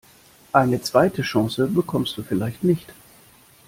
[0.51, 2.91] Eine zweite Chance bekommst du vielleicht nicht.